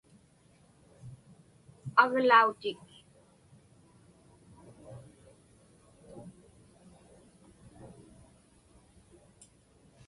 [2.03, 2.73] aglautik